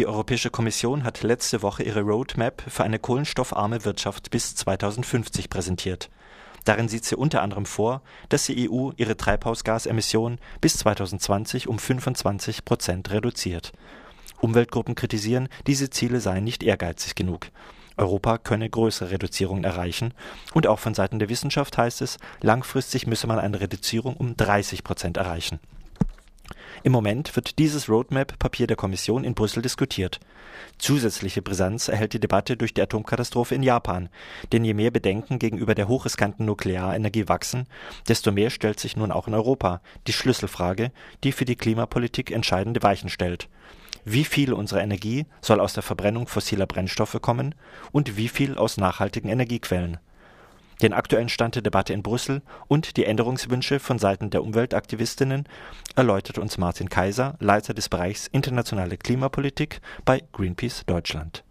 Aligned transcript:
Die 0.00 0.06
Europäische 0.06 0.48
Kommission 0.48 1.04
hat 1.04 1.22
letzte 1.22 1.60
Woche 1.60 1.82
ihre 1.82 2.00
Roadmap 2.00 2.62
für 2.66 2.84
eine 2.84 2.98
kohlenstoffarme 2.98 3.84
Wirtschaft 3.84 4.30
bis 4.30 4.54
2050 4.54 5.50
präsentiert. 5.50 6.08
Darin 6.64 6.88
sieht 6.88 7.04
sie 7.04 7.16
unter 7.16 7.42
anderem 7.42 7.66
vor, 7.66 8.00
dass 8.30 8.46
die 8.46 8.70
EU 8.70 8.92
ihre 8.96 9.18
Treibhausgasemissionen 9.18 10.38
bis 10.62 10.78
2020 10.78 11.68
um 11.68 11.78
25 11.78 12.64
Prozent 12.64 13.10
reduziert. 13.10 13.72
Umweltgruppen 14.40 14.94
kritisieren, 14.94 15.50
diese 15.66 15.90
Ziele 15.90 16.22
seien 16.22 16.44
nicht 16.44 16.62
ehrgeizig 16.62 17.14
genug. 17.14 17.48
Europa 17.98 18.38
könne 18.38 18.70
größere 18.70 19.10
Reduzierungen 19.10 19.64
erreichen, 19.64 20.14
und 20.54 20.66
auch 20.66 20.78
von 20.78 20.94
Seiten 20.94 21.18
der 21.18 21.28
Wissenschaft 21.28 21.76
heißt 21.76 22.00
es, 22.00 22.16
langfristig 22.40 23.06
müsse 23.06 23.26
man 23.26 23.38
eine 23.38 23.60
Reduzierung 23.60 24.16
um 24.16 24.34
30 24.34 24.82
Prozent 24.82 25.18
erreichen. 25.18 25.60
Im 26.82 26.92
Moment 26.92 27.34
wird 27.36 27.58
dieses 27.58 27.88
Roadmap-Papier 27.88 28.66
der 28.66 28.76
Kommission 28.76 29.24
in 29.24 29.34
Brüssel 29.34 29.62
diskutiert. 29.62 30.20
Zusätzliche 30.78 31.42
Brisanz 31.42 31.88
erhält 31.88 32.12
die 32.12 32.20
Debatte 32.20 32.56
durch 32.56 32.72
die 32.74 32.82
Atomkatastrophe 32.82 33.54
in 33.54 33.62
Japan, 33.62 34.08
denn 34.52 34.64
je 34.64 34.74
mehr 34.74 34.90
Bedenken 34.90 35.38
gegenüber 35.38 35.74
der 35.74 35.88
hochriskanten 35.88 36.46
Nuklearenergie 36.46 37.28
wachsen, 37.28 37.66
desto 38.08 38.32
mehr 38.32 38.50
stellt 38.50 38.80
sich 38.80 38.96
nun 38.96 39.12
auch 39.12 39.28
in 39.28 39.34
Europa 39.34 39.80
die 40.06 40.12
Schlüsselfrage, 40.12 40.90
die 41.22 41.32
für 41.32 41.44
die 41.44 41.56
Klimapolitik 41.56 42.30
entscheidende 42.30 42.82
Weichen 42.82 43.10
stellt. 43.10 43.48
Wie 44.04 44.24
viel 44.24 44.52
unserer 44.52 44.82
Energie 44.82 45.26
soll 45.42 45.60
aus 45.60 45.74
der 45.74 45.82
Verbrennung 45.82 46.26
fossiler 46.26 46.66
Brennstoffe 46.66 47.18
kommen 47.20 47.54
und 47.92 48.16
wie 48.16 48.28
viel 48.28 48.56
aus 48.56 48.78
nachhaltigen 48.78 49.28
Energiequellen? 49.28 49.98
Den 50.82 50.94
aktuellen 50.94 51.28
Stand 51.28 51.56
der 51.56 51.62
Debatte 51.62 51.92
in 51.92 52.02
Brüssel 52.02 52.40
und 52.66 52.96
die 52.96 53.04
Änderungswünsche 53.04 53.80
von 53.80 53.98
Seiten 53.98 54.30
der 54.30 54.42
Umweltaktivistinnen 54.42 55.46
erläutert 55.94 56.38
uns 56.38 56.56
Martin 56.56 56.88
Kaiser, 56.88 57.36
Leiter 57.38 57.74
des 57.74 57.90
Bereichs 57.90 58.26
Internationale 58.28 58.96
Klimapolitik 58.96 59.80
bei 60.06 60.22
Greenpeace 60.32 60.84
Deutschland. 60.86 61.44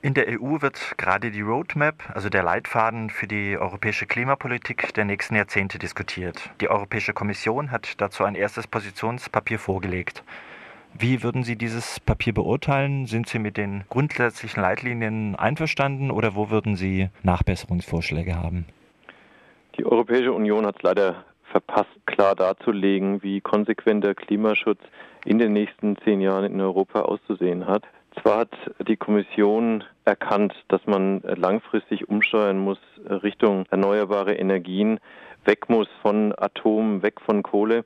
In 0.00 0.14
der 0.14 0.28
EU 0.28 0.60
wird 0.60 0.94
gerade 0.96 1.30
die 1.30 1.40
Roadmap, 1.40 2.10
also 2.14 2.28
der 2.28 2.44
Leitfaden 2.44 3.10
für 3.10 3.26
die 3.26 3.56
europäische 3.58 4.06
Klimapolitik 4.06 4.94
der 4.94 5.04
nächsten 5.04 5.34
Jahrzehnte 5.34 5.78
diskutiert. 5.78 6.50
Die 6.60 6.70
Europäische 6.70 7.12
Kommission 7.12 7.72
hat 7.72 8.00
dazu 8.00 8.24
ein 8.24 8.36
erstes 8.36 8.68
Positionspapier 8.68 9.58
vorgelegt. 9.58 10.22
Wie 11.00 11.22
würden 11.22 11.44
Sie 11.44 11.54
dieses 11.54 12.00
Papier 12.00 12.34
beurteilen? 12.34 13.06
Sind 13.06 13.28
Sie 13.28 13.38
mit 13.38 13.56
den 13.56 13.84
grundsätzlichen 13.88 14.60
Leitlinien 14.60 15.36
einverstanden 15.36 16.10
oder 16.10 16.34
wo 16.34 16.50
würden 16.50 16.74
Sie 16.74 17.08
Nachbesserungsvorschläge 17.22 18.34
haben? 18.34 18.66
Die 19.78 19.86
Europäische 19.86 20.32
Union 20.32 20.66
hat 20.66 20.78
es 20.78 20.82
leider 20.82 21.24
verpasst, 21.52 21.88
klar 22.06 22.34
darzulegen, 22.34 23.22
wie 23.22 23.40
konsequent 23.40 24.02
der 24.02 24.16
Klimaschutz 24.16 24.80
in 25.24 25.38
den 25.38 25.52
nächsten 25.52 25.96
zehn 25.98 26.20
Jahren 26.20 26.52
in 26.52 26.60
Europa 26.60 27.02
auszusehen 27.02 27.68
hat. 27.68 27.84
Zwar 28.20 28.40
hat 28.40 28.56
die 28.88 28.96
Kommission 28.96 29.84
erkannt, 30.04 30.52
dass 30.66 30.84
man 30.86 31.20
langfristig 31.22 32.08
umsteuern 32.08 32.58
muss 32.58 32.80
Richtung 33.08 33.66
erneuerbare 33.70 34.34
Energien, 34.34 34.98
weg 35.44 35.68
muss 35.68 35.86
von 36.02 36.34
Atom, 36.36 37.02
weg 37.04 37.20
von 37.20 37.44
Kohle. 37.44 37.84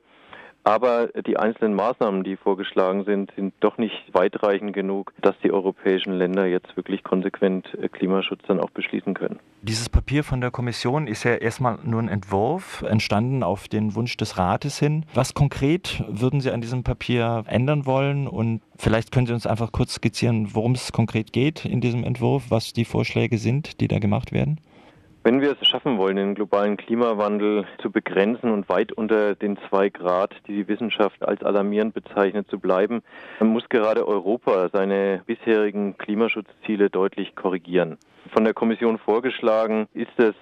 Aber 0.65 1.07
die 1.27 1.37
einzelnen 1.37 1.73
Maßnahmen, 1.73 2.23
die 2.23 2.37
vorgeschlagen 2.37 3.03
sind, 3.03 3.31
sind 3.35 3.53
doch 3.59 3.77
nicht 3.77 4.13
weitreichend 4.13 4.73
genug, 4.73 5.13
dass 5.21 5.35
die 5.43 5.51
europäischen 5.51 6.13
Länder 6.13 6.45
jetzt 6.45 6.77
wirklich 6.77 7.03
konsequent 7.03 7.67
Klimaschutz 7.91 8.39
dann 8.47 8.61
auch 8.61 8.69
beschließen 8.69 9.13
können. 9.13 9.39
Dieses 9.61 9.89
Papier 9.89 10.23
von 10.23 10.39
der 10.39 10.51
Kommission 10.51 11.07
ist 11.07 11.23
ja 11.23 11.35
erstmal 11.35 11.79
nur 11.83 12.01
ein 12.01 12.07
Entwurf, 12.07 12.81
entstanden 12.81 13.43
auf 13.43 13.67
den 13.67 13.95
Wunsch 13.95 14.15
des 14.15 14.37
Rates 14.37 14.79
hin. 14.79 15.05
Was 15.13 15.33
konkret 15.33 16.03
würden 16.07 16.39
Sie 16.39 16.51
an 16.51 16.61
diesem 16.61 16.83
Papier 16.83 17.43
ändern 17.47 17.85
wollen? 17.85 18.27
Und 18.27 18.61
vielleicht 18.77 19.11
können 19.11 19.27
Sie 19.27 19.33
uns 19.33 19.45
einfach 19.45 19.71
kurz 19.73 19.95
skizzieren, 19.95 20.53
worum 20.53 20.73
es 20.73 20.93
konkret 20.93 21.33
geht 21.33 21.65
in 21.65 21.81
diesem 21.81 22.03
Entwurf, 22.03 22.45
was 22.49 22.71
die 22.71 22.85
Vorschläge 22.85 23.37
sind, 23.37 23.81
die 23.81 23.89
da 23.89 23.99
gemacht 23.99 24.31
werden? 24.31 24.59
Wenn 25.25 25.39
wir 25.39 25.53
es 25.53 25.65
schaffen 25.65 25.97
wollen, 25.97 26.17
den 26.17 26.35
globalen 26.35 26.75
Klimawandel 26.75 27.65
zu 27.81 27.89
begrenzen 27.89 28.51
und 28.51 28.67
weit 28.67 28.91
unter 28.91 29.35
den 29.35 29.57
zwei 29.69 29.87
Grad, 29.87 30.35
die 30.47 30.53
die 30.53 30.67
Wissenschaft 30.67 31.25
als 31.25 31.41
alarmierend 31.41 31.93
bezeichnet, 31.93 32.49
zu 32.49 32.59
bleiben, 32.59 33.01
dann 33.39 33.47
muss 33.47 33.69
gerade 33.69 34.05
Europa 34.05 34.67
seine 34.73 35.21
bisherigen 35.25 35.97
Klimaschutzziele 35.97 36.89
deutlich 36.89 37.37
korrigieren. 37.37 37.97
Von 38.33 38.43
der 38.43 38.53
Kommission 38.53 38.97
vorgeschlagen 38.97 39.87
ist 39.93 40.19
es, 40.19 40.35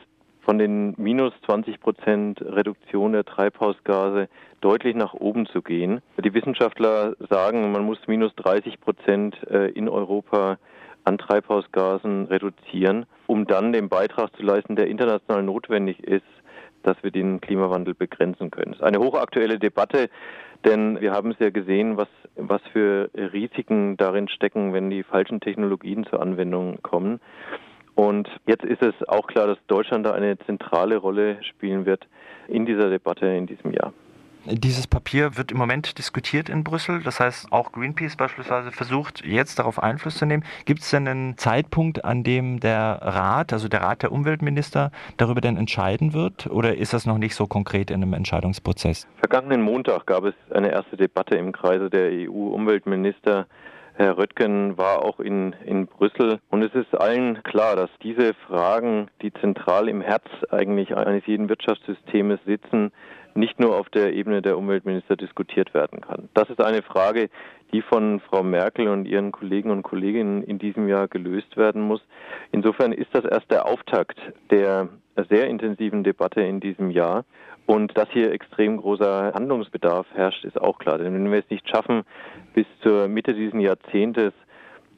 von 0.43 0.57
den 0.57 0.95
minus 0.97 1.33
20 1.45 1.79
Prozent 1.79 2.41
Reduktion 2.41 3.13
der 3.13 3.23
Treibhausgase 3.23 4.29
deutlich 4.61 4.95
nach 4.95 5.13
oben 5.13 5.45
zu 5.45 5.61
gehen. 5.61 6.01
Die 6.17 6.33
Wissenschaftler 6.33 7.15
sagen, 7.29 7.71
man 7.71 7.85
muss 7.85 7.99
minus 8.07 8.33
30 8.35 8.81
Prozent 8.81 9.37
äh, 9.47 9.67
in 9.67 9.87
Europa 9.87 10.57
an 11.03 11.17
Treibhausgasen 11.17 12.25
reduzieren, 12.25 13.05
um 13.27 13.47
dann 13.47 13.73
den 13.73 13.89
Beitrag 13.89 14.35
zu 14.35 14.43
leisten, 14.43 14.75
der 14.75 14.87
international 14.87 15.43
notwendig 15.43 16.03
ist, 16.03 16.25
dass 16.83 16.97
wir 17.03 17.11
den 17.11 17.41
Klimawandel 17.41 17.93
begrenzen 17.93 18.51
können. 18.51 18.73
Es 18.73 18.79
ist 18.79 18.83
eine 18.83 18.99
hochaktuelle 18.99 19.59
Debatte, 19.59 20.09
denn 20.65 20.99
wir 21.01 21.11
haben 21.11 21.31
es 21.31 21.39
ja 21.39 21.49
gesehen, 21.49 21.97
was, 21.97 22.07
was 22.35 22.61
für 22.71 23.09
Risiken 23.15 23.97
darin 23.97 24.27
stecken, 24.27 24.73
wenn 24.73 24.89
die 24.89 25.03
falschen 25.03 25.39
Technologien 25.39 26.05
zur 26.05 26.21
Anwendung 26.21 26.81
kommen. 26.81 27.19
Und 27.95 28.29
jetzt 28.47 28.63
ist 28.63 28.81
es 28.81 28.93
auch 29.07 29.27
klar, 29.27 29.47
dass 29.47 29.57
Deutschland 29.67 30.05
da 30.05 30.13
eine 30.13 30.37
zentrale 30.39 30.97
Rolle 30.97 31.43
spielen 31.43 31.85
wird 31.85 32.07
in 32.47 32.65
dieser 32.65 32.89
Debatte 32.89 33.27
in 33.27 33.47
diesem 33.47 33.71
Jahr. 33.73 33.93
Dieses 34.45 34.87
Papier 34.87 35.37
wird 35.37 35.51
im 35.51 35.57
Moment 35.59 35.99
diskutiert 35.99 36.49
in 36.49 36.63
Brüssel. 36.63 37.03
Das 37.03 37.19
heißt, 37.19 37.51
auch 37.51 37.71
Greenpeace 37.71 38.15
beispielsweise 38.15 38.71
versucht 38.71 39.23
jetzt 39.23 39.59
darauf 39.59 39.81
Einfluss 39.81 40.17
zu 40.17 40.25
nehmen. 40.25 40.43
Gibt 40.65 40.81
es 40.81 40.89
denn 40.89 41.07
einen 41.07 41.37
Zeitpunkt, 41.37 42.03
an 42.03 42.23
dem 42.23 42.59
der 42.59 42.99
Rat, 43.01 43.53
also 43.53 43.67
der 43.67 43.81
Rat 43.81 44.01
der 44.01 44.11
Umweltminister, 44.11 44.91
darüber 45.17 45.41
denn 45.41 45.57
entscheiden 45.57 46.13
wird? 46.13 46.47
Oder 46.47 46.75
ist 46.75 46.91
das 46.91 47.05
noch 47.05 47.19
nicht 47.19 47.35
so 47.35 47.45
konkret 47.45 47.91
in 47.91 48.01
einem 48.01 48.13
Entscheidungsprozess? 48.13 49.07
Vergangenen 49.17 49.61
Montag 49.61 50.07
gab 50.07 50.23
es 50.23 50.33
eine 50.49 50.71
erste 50.71 50.97
Debatte 50.97 51.35
im 51.35 51.51
Kreise 51.51 51.91
der 51.91 52.09
EU-Umweltminister. 52.11 53.45
Herr 53.93 54.17
Röttgen 54.17 54.77
war 54.77 55.05
auch 55.05 55.19
in, 55.19 55.53
in 55.65 55.85
Brüssel. 55.85 56.39
Und 56.49 56.63
es 56.63 56.73
ist 56.73 56.99
allen 56.99 57.43
klar, 57.43 57.75
dass 57.75 57.89
diese 58.01 58.33
Fragen, 58.47 59.09
die 59.21 59.31
zentral 59.33 59.87
im 59.87 60.01
Herz 60.01 60.25
eigentlich 60.49 60.95
eines 60.97 61.27
jeden 61.27 61.47
Wirtschaftssystems 61.47 62.39
sitzen, 62.45 62.91
nicht 63.35 63.59
nur 63.59 63.77
auf 63.77 63.89
der 63.89 64.13
Ebene 64.13 64.41
der 64.41 64.57
Umweltminister 64.57 65.15
diskutiert 65.15 65.73
werden 65.73 66.01
kann. 66.01 66.29
Das 66.33 66.49
ist 66.49 66.61
eine 66.61 66.81
Frage, 66.81 67.29
die 67.71 67.81
von 67.81 68.19
Frau 68.19 68.43
Merkel 68.43 68.87
und 68.87 69.05
ihren 69.05 69.31
Kollegen 69.31 69.71
und 69.71 69.83
Kolleginnen 69.83 70.43
in 70.43 70.59
diesem 70.59 70.87
Jahr 70.87 71.07
gelöst 71.07 71.57
werden 71.57 71.81
muss. 71.81 72.01
Insofern 72.51 72.91
ist 72.91 73.13
das 73.13 73.25
erst 73.25 73.49
der 73.49 73.65
Auftakt 73.65 74.19
der 74.49 74.89
sehr 75.29 75.47
intensiven 75.47 76.03
Debatte 76.03 76.41
in 76.41 76.59
diesem 76.59 76.91
Jahr. 76.91 77.25
Und 77.67 77.97
dass 77.97 78.09
hier 78.09 78.31
extrem 78.31 78.77
großer 78.77 79.33
Handlungsbedarf 79.33 80.07
herrscht, 80.13 80.43
ist 80.43 80.59
auch 80.59 80.79
klar. 80.79 80.97
Denn 80.97 81.13
wenn 81.13 81.31
wir 81.31 81.39
es 81.39 81.49
nicht 81.49 81.69
schaffen, 81.69 82.03
bis 82.53 82.65
zur 82.81 83.07
Mitte 83.07 83.33
dieses 83.33 83.59
Jahrzehntes 83.61 84.33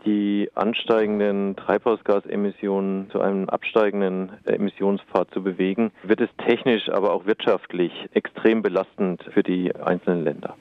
die 0.06 0.50
ansteigenden 0.56 1.56
Treibhausgasemissionen 1.56 3.10
zu 3.12 3.22
einem 3.22 3.50
absteigenden 3.50 4.32
Emissionspfad 4.46 5.32
zu 5.32 5.44
bewegen, 5.44 5.92
wird 6.04 6.22
es 6.22 6.30
technisch, 6.46 6.90
aber 6.90 7.14
auch 7.14 7.26
wirtschaftlich 7.26 7.92
extrem 8.14 8.62
belastend 8.62 9.24
für 9.34 9.44
die 9.44 9.76
einzelnen 9.76 10.24
Länder. 10.24 10.56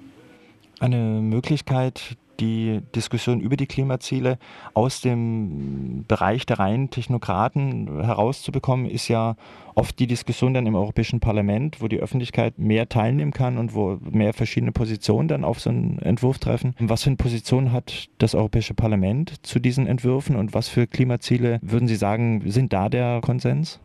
Eine 0.81 0.97
Möglichkeit, 0.97 2.17
die 2.43 2.81
Diskussion 2.95 3.41
über 3.41 3.57
die 3.57 3.67
Klimaziele 3.67 4.39
aus 4.75 5.01
dem 5.01 6.05
Bereich 6.09 6.45
der 6.45 6.59
reinen 6.59 6.91
Technokraten 6.91 8.03
herauszubekommen, 8.03 8.87
ist 8.87 9.09
ja 9.09 9.37
oft 9.75 9.99
die 9.99 10.09
Diskussion 10.09 10.53
dann 10.53 10.67
im 10.67 10.75
Europäischen 10.75 11.21
Parlament, 11.21 11.81
wo 11.81 11.87
die 11.87 12.01
Öffentlichkeit 12.01 12.59
mehr 12.59 12.89
teilnehmen 12.89 13.33
kann 13.33 13.59
und 13.59 13.75
wo 13.75 13.99
mehr 14.03 14.33
verschiedene 14.33 14.73
Positionen 14.73 15.29
dann 15.29 15.45
auf 15.45 15.61
so 15.61 15.71
einen 15.71 15.99
Entwurf 16.01 16.39
treffen. 16.39 16.75
Was 16.81 17.05
für 17.05 17.11
eine 17.11 17.17
Position 17.17 17.73
hat 17.73 18.09
das 18.19 18.35
Europäische 18.35 18.75
Parlament 18.75 19.47
zu 19.47 19.61
diesen 19.61 19.87
Entwürfen 19.87 20.35
und 20.35 20.53
was 20.53 20.69
für 20.69 20.87
Klimaziele 20.87 21.61
würden 21.63 21.87
Sie 21.87 21.97
sagen, 21.97 22.43
sind 22.47 22.73
da 22.73 22.89
der 22.89 23.21
Konsens? 23.21 23.81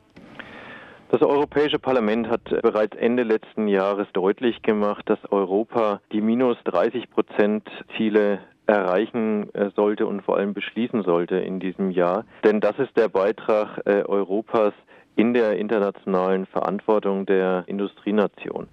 Das 1.10 1.22
Europäische 1.22 1.80
Parlament 1.80 2.28
hat 2.28 2.44
bereits 2.62 2.98
Ende 2.98 3.24
letzten 3.24 3.70
Jahres 3.70 4.08
deutlich 4.12 4.62
gemacht, 4.62 5.10
dass 5.10 5.20
Europa 5.32 6.02
die 6.12 6.20
minus 6.20 6.58
30 6.66 7.10
Prozent 7.10 7.64
Ziele 7.96 8.40
erreichen 8.68 9.54
äh, 9.54 9.72
sollte 9.76 10.06
und 10.06 10.22
vor 10.22 10.38
allem 10.38 10.54
beschließen 10.54 11.04
sollte 11.04 11.38
in 11.38 11.60
diesem 11.60 11.90
Jahr. 11.90 12.26
Denn 12.44 12.60
das 12.60 12.78
ist 12.78 12.96
der 12.96 13.08
Beitrag 13.08 13.82
äh, 13.86 14.04
Europas 14.04 14.74
in 15.16 15.34
der 15.34 15.58
internationalen 15.58 16.46
Verantwortung 16.46 17.26
der 17.26 17.64
Industrienation. 17.68 18.68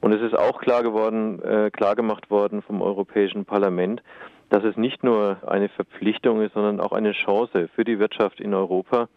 Und 0.00 0.12
es 0.12 0.22
ist 0.22 0.36
auch 0.36 0.60
klar 0.60 0.82
geworden, 0.82 1.42
äh, 1.42 1.70
klar 1.70 1.96
gemacht 1.96 2.30
worden 2.30 2.62
vom 2.62 2.80
Europäischen 2.80 3.44
Parlament, 3.44 4.02
dass 4.50 4.62
es 4.64 4.76
nicht 4.76 5.02
nur 5.02 5.38
eine 5.46 5.68
Verpflichtung 5.68 6.40
ist, 6.42 6.54
sondern 6.54 6.80
auch 6.80 6.92
eine 6.92 7.12
Chance 7.12 7.68
für 7.74 7.84
die 7.84 7.98
Wirtschaft 7.98 8.40
in 8.40 8.54
Europa, 8.54 9.08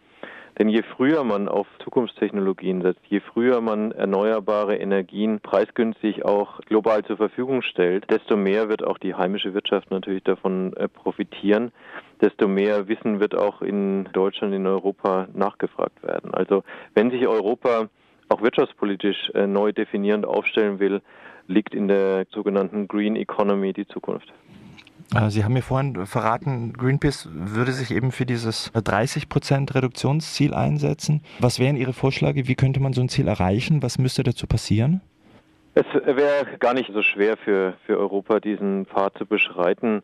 Denn 0.58 0.68
je 0.68 0.82
früher 0.82 1.22
man 1.22 1.48
auf 1.48 1.66
Zukunftstechnologien 1.84 2.82
setzt, 2.82 3.00
je 3.08 3.20
früher 3.20 3.60
man 3.60 3.92
erneuerbare 3.92 4.76
Energien 4.76 5.40
preisgünstig 5.40 6.24
auch 6.24 6.60
global 6.62 7.04
zur 7.04 7.16
Verfügung 7.16 7.62
stellt, 7.62 8.10
desto 8.10 8.36
mehr 8.36 8.68
wird 8.68 8.84
auch 8.84 8.98
die 8.98 9.14
heimische 9.14 9.54
Wirtschaft 9.54 9.90
natürlich 9.90 10.24
davon 10.24 10.72
äh, 10.74 10.88
profitieren 10.88 11.70
desto 12.20 12.48
mehr 12.48 12.88
Wissen 12.88 13.20
wird 13.20 13.36
auch 13.36 13.62
in 13.62 14.08
Deutschland, 14.12 14.54
in 14.54 14.66
Europa 14.66 15.28
nachgefragt 15.34 16.02
werden. 16.02 16.32
Also 16.34 16.64
wenn 16.94 17.10
sich 17.10 17.26
Europa 17.26 17.88
auch 18.28 18.42
wirtschaftspolitisch 18.42 19.30
äh, 19.34 19.46
neu 19.46 19.72
definierend 19.72 20.26
aufstellen 20.26 20.80
will, 20.80 21.00
liegt 21.46 21.74
in 21.74 21.88
der 21.88 22.26
sogenannten 22.30 22.88
Green 22.88 23.16
Economy 23.16 23.72
die 23.72 23.86
Zukunft. 23.86 24.32
Äh, 25.14 25.30
Sie 25.30 25.44
haben 25.44 25.54
mir 25.54 25.62
vorhin 25.62 26.06
verraten, 26.06 26.72
Greenpeace 26.72 27.28
würde 27.32 27.72
sich 27.72 27.90
eben 27.90 28.12
für 28.12 28.26
dieses 28.26 28.70
30 28.72 29.28
Prozent 29.28 29.74
Reduktionsziel 29.74 30.54
einsetzen. 30.54 31.22
Was 31.38 31.58
wären 31.58 31.76
Ihre 31.76 31.92
Vorschläge? 31.92 32.48
Wie 32.48 32.54
könnte 32.54 32.80
man 32.80 32.92
so 32.92 33.00
ein 33.00 33.08
Ziel 33.08 33.28
erreichen? 33.28 33.82
Was 33.82 33.98
müsste 33.98 34.22
dazu 34.22 34.46
passieren? 34.46 35.00
Es 35.74 35.86
wäre 35.94 36.58
gar 36.58 36.74
nicht 36.74 36.90
so 36.92 37.02
schwer 37.02 37.36
für, 37.36 37.74
für 37.86 37.98
Europa, 37.98 38.40
diesen 38.40 38.86
Pfad 38.86 39.16
zu 39.16 39.26
beschreiten. 39.26 40.02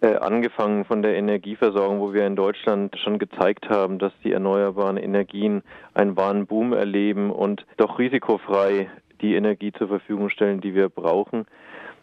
Äh, 0.00 0.16
angefangen 0.16 0.84
von 0.84 1.02
der 1.02 1.16
Energieversorgung, 1.16 2.00
wo 2.00 2.12
wir 2.12 2.26
in 2.26 2.36
Deutschland 2.36 2.96
schon 2.98 3.18
gezeigt 3.18 3.70
haben, 3.70 3.98
dass 3.98 4.12
die 4.22 4.30
erneuerbaren 4.30 4.98
Energien 4.98 5.62
einen 5.94 6.16
wahren 6.16 6.46
Boom 6.46 6.74
erleben 6.74 7.30
und 7.30 7.66
doch 7.78 7.98
risikofrei 7.98 8.90
die 9.22 9.34
Energie 9.34 9.72
zur 9.72 9.88
Verfügung 9.88 10.28
stellen, 10.28 10.60
die 10.60 10.74
wir 10.74 10.90
brauchen. 10.90 11.46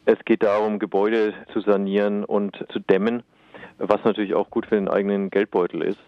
Es 0.05 0.17
geht 0.25 0.43
darum, 0.43 0.79
Gebäude 0.79 1.33
zu 1.53 1.61
sanieren 1.61 2.25
und 2.25 2.65
zu 2.73 2.79
dämmen, 2.79 3.23
was 3.77 4.03
natürlich 4.03 4.33
auch 4.33 4.49
gut 4.49 4.65
für 4.65 4.75
den 4.75 4.89
eigenen 4.89 5.29
Geldbeutel 5.29 5.81
ist. 5.81 5.99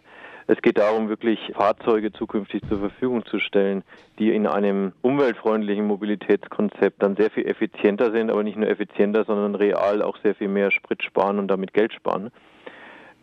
Es 0.48 0.62
geht 0.62 0.78
darum, 0.78 1.08
wirklich 1.08 1.40
Fahrzeuge 1.56 2.12
zukünftig 2.12 2.62
zur 2.68 2.80
Verfügung 2.80 3.26
zu 3.26 3.40
stellen, 3.40 3.84
die 4.20 4.36
in 4.36 4.48
einem 4.48 4.92
umweltfreundlichen 5.02 5.88
Mobilitätskonzept 5.88 7.02
dann 7.02 7.16
sehr 7.16 7.32
viel 7.32 7.48
effizienter 7.48 8.12
sind, 8.12 8.30
aber 8.30 8.44
nicht 8.44 8.58
nur 8.58 8.70
effizienter, 8.70 9.24
sondern 9.24 9.56
real 9.56 10.02
auch 10.02 10.18
sehr 10.22 10.36
viel 10.36 10.50
mehr 10.50 10.72
Sprit 10.72 11.02
sparen 11.02 11.40
und 11.40 11.48
damit 11.48 11.74
Geld 11.74 11.94
sparen. 11.94 12.32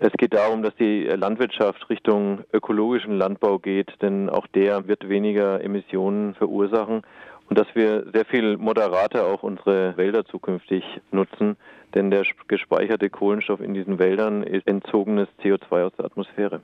Es 0.00 0.12
geht 0.14 0.34
darum, 0.34 0.64
dass 0.64 0.74
die 0.76 1.04
Landwirtschaft 1.04 1.88
Richtung 1.90 2.40
ökologischen 2.52 3.16
Landbau 3.16 3.60
geht, 3.60 3.92
denn 4.02 4.30
auch 4.30 4.48
der 4.48 4.88
wird 4.88 5.08
weniger 5.08 5.62
Emissionen 5.62 6.34
verursachen 6.34 7.02
und 7.48 7.58
dass 7.58 7.66
wir 7.74 8.06
sehr 8.12 8.24
viel 8.24 8.56
moderater 8.56 9.26
auch 9.26 9.42
unsere 9.42 9.96
Wälder 9.96 10.24
zukünftig 10.24 10.84
nutzen, 11.10 11.56
denn 11.94 12.10
der 12.10 12.24
gespeicherte 12.48 13.10
Kohlenstoff 13.10 13.60
in 13.60 13.74
diesen 13.74 13.98
Wäldern 13.98 14.42
ist 14.42 14.66
entzogenes 14.66 15.28
CO2 15.42 15.86
aus 15.86 15.92
der 15.96 16.06
Atmosphäre. 16.06 16.60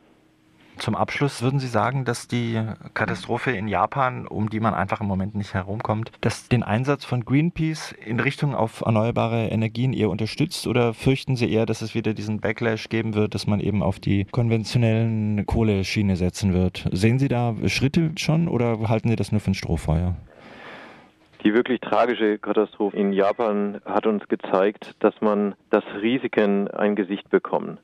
Zum 0.78 0.94
Abschluss 0.94 1.42
würden 1.42 1.58
Sie 1.58 1.66
sagen, 1.66 2.04
dass 2.04 2.28
die 2.28 2.60
Katastrophe 2.94 3.50
in 3.50 3.66
Japan, 3.66 4.26
um 4.26 4.48
die 4.48 4.60
man 4.60 4.74
einfach 4.74 5.00
im 5.00 5.06
Moment 5.06 5.34
nicht 5.34 5.52
herumkommt, 5.52 6.12
dass 6.20 6.48
den 6.48 6.62
Einsatz 6.62 7.04
von 7.04 7.24
Greenpeace 7.24 7.92
in 7.92 8.20
Richtung 8.20 8.54
auf 8.54 8.82
erneuerbare 8.82 9.48
Energien 9.48 9.92
eher 9.92 10.08
unterstützt 10.08 10.66
oder 10.66 10.94
fürchten 10.94 11.34
Sie 11.36 11.50
eher, 11.50 11.66
dass 11.66 11.82
es 11.82 11.94
wieder 11.94 12.14
diesen 12.14 12.40
Backlash 12.40 12.88
geben 12.88 13.14
wird, 13.14 13.34
dass 13.34 13.46
man 13.46 13.60
eben 13.60 13.82
auf 13.82 13.98
die 13.98 14.24
konventionellen 14.26 15.44
Kohleschiene 15.46 16.16
setzen 16.16 16.54
wird? 16.54 16.88
Sehen 16.92 17.18
Sie 17.18 17.28
da 17.28 17.54
Schritte 17.66 18.12
schon 18.16 18.46
oder 18.46 18.88
halten 18.88 19.08
Sie 19.08 19.16
das 19.16 19.32
nur 19.32 19.40
für 19.40 19.50
ein 19.50 19.54
Strohfeuer? 19.54 20.14
Die 21.44 21.54
wirklich 21.54 21.80
tragische 21.80 22.38
Katastrophe 22.38 22.96
in 22.96 23.12
Japan 23.12 23.80
hat 23.84 24.06
uns 24.06 24.26
gezeigt, 24.28 24.94
dass 25.00 25.14
man 25.20 25.54
das 25.70 25.84
Risiken 26.00 26.68
ein 26.68 26.96
Gesicht 26.96 27.30
bekommt. 27.30 27.78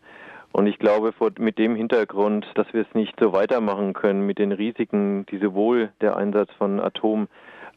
Und 0.53 0.67
ich 0.67 0.79
glaube, 0.79 1.13
mit 1.39 1.59
dem 1.59 1.75
Hintergrund, 1.75 2.47
dass 2.55 2.73
wir 2.73 2.83
es 2.83 2.95
nicht 2.95 3.19
so 3.19 3.33
weitermachen 3.33 3.93
können 3.93 4.25
mit 4.25 4.39
den 4.39 4.53
Risiken, 4.53 5.27
die 5.27 5.39
sowohl 5.39 5.91
der 6.01 6.17
Einsatz 6.17 6.51
von 6.59 6.79
Atom 6.81 7.29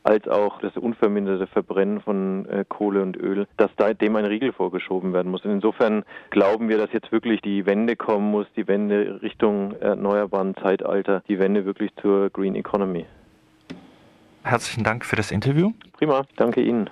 als 0.03 0.27
auch 0.27 0.62
das 0.62 0.77
unverminderte 0.77 1.47
Verbrennen 1.47 2.01
von 2.01 2.47
äh, 2.47 2.63
Kohle 2.68 3.01
und 3.01 3.18
Öl, 3.18 3.45
dass 3.57 3.71
da 3.75 3.94
dem 3.94 4.15
ein 4.15 4.25
Riegel 4.25 4.53
vorgeschoben 4.53 5.12
werden 5.12 5.31
muss. 5.31 5.44
Und 5.44 5.51
insofern 5.51 6.03
glauben 6.30 6.69
wir, 6.69 6.77
dass 6.77 6.94
jetzt 6.94 7.12
wirklich 7.12 7.41
die 7.41 7.65
Wende 7.65 7.95
kommen 7.95 8.31
muss, 8.31 8.47
die 8.56 8.68
Wende 8.68 9.21
Richtung 9.21 9.73
erneuerbaren 9.80 10.56
Zeitalter, 10.56 11.23
die 11.27 11.39
Wende 11.39 11.65
wirklich 11.65 11.91
zur 12.01 12.30
Green 12.30 12.56
Economy. 12.56 13.06
Herzlichen 14.47 14.85
Dank 14.85 15.03
für 15.03 15.17
das 15.17 15.31
Interview. 15.31 15.73
Prima, 15.91 16.25
danke 16.38 16.61
Ihnen. 16.61 16.89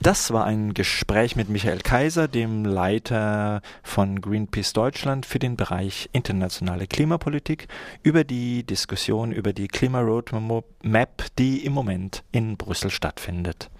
Das 0.00 0.32
war 0.32 0.46
ein 0.46 0.72
Gespräch 0.72 1.36
mit 1.36 1.50
Michael 1.50 1.80
Kaiser, 1.80 2.26
dem 2.26 2.64
Leiter 2.64 3.60
von 3.82 4.20
Greenpeace 4.22 4.72
Deutschland 4.72 5.26
für 5.26 5.38
den 5.38 5.56
Bereich 5.56 6.08
internationale 6.12 6.86
Klimapolitik, 6.86 7.68
über 8.02 8.24
die 8.24 8.62
Diskussion 8.62 9.32
über 9.32 9.52
die 9.52 9.68
Klima 9.68 10.00
Roadmap, 10.00 11.26
die 11.38 11.66
im 11.66 11.74
Moment 11.74 12.22
in 12.32 12.56
Brüssel 12.56 12.90
stattfindet. 12.90 13.70